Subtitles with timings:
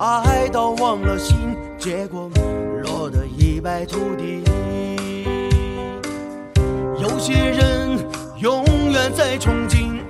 [0.00, 1.36] 爱到忘了心，
[1.78, 2.30] 结果
[2.82, 4.42] 落得一败涂地。
[6.98, 7.98] 有些人
[8.38, 10.00] 永远在憧憬，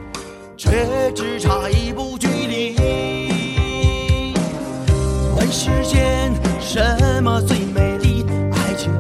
[0.57, 2.77] 却只差一步距离。
[5.37, 6.81] 问世间什
[7.21, 8.25] 么最美丽？
[8.53, 8.93] 爱情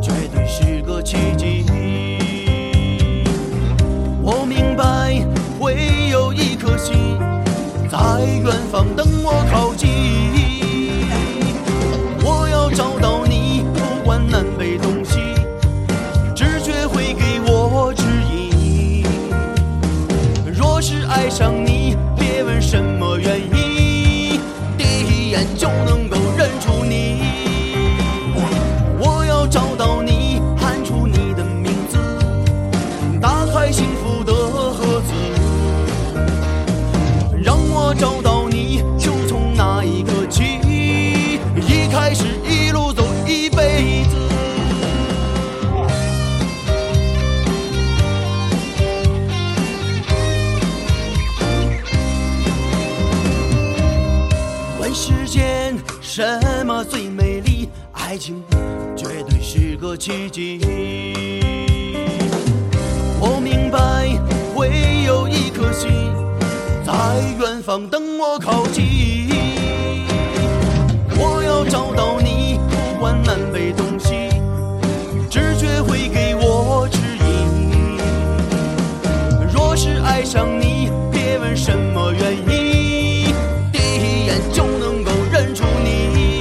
[0.00, 1.66] 绝对是个奇迹。
[4.22, 5.26] 我明白
[5.58, 7.18] 会有一颗心
[7.90, 9.04] 在远方等。
[9.24, 9.44] 我
[37.98, 40.60] 找到你，就从那一刻起，
[41.56, 44.16] 一开始一路走一辈子。
[54.80, 57.68] 问世间什么最美丽？
[57.92, 58.42] 爱情
[58.96, 60.60] 绝对是个奇迹。
[63.20, 64.08] 我明白
[67.68, 69.28] 方等我靠近。
[71.18, 74.30] 我要找到你，不管南北东西，
[75.28, 77.98] 直觉会给我指引。
[79.52, 83.34] 若是爱上你，别问什么原因，
[83.70, 86.40] 第一眼就能够认出你。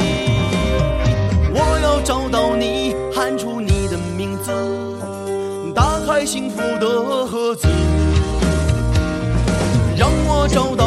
[1.53, 4.53] 我要找到你，喊出你的名字，
[5.75, 7.67] 打开幸福的盒子。
[9.99, 10.86] 让我找到